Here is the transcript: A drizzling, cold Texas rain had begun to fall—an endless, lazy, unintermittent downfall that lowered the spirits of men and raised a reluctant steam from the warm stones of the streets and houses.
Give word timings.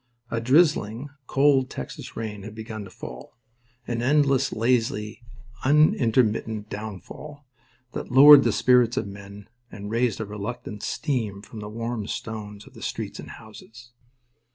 A 0.31 0.41
drizzling, 0.41 1.09
cold 1.27 1.69
Texas 1.69 2.15
rain 2.17 2.41
had 2.41 2.55
begun 2.55 2.83
to 2.85 2.89
fall—an 2.89 4.01
endless, 4.01 4.51
lazy, 4.51 5.21
unintermittent 5.63 6.69
downfall 6.71 7.45
that 7.91 8.11
lowered 8.11 8.43
the 8.43 8.51
spirits 8.51 8.97
of 8.97 9.05
men 9.05 9.47
and 9.71 9.91
raised 9.91 10.19
a 10.19 10.25
reluctant 10.25 10.81
steam 10.81 11.43
from 11.43 11.59
the 11.59 11.69
warm 11.69 12.07
stones 12.07 12.65
of 12.65 12.73
the 12.73 12.81
streets 12.81 13.19
and 13.19 13.29
houses. 13.29 13.91